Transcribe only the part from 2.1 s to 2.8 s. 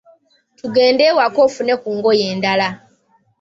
endala.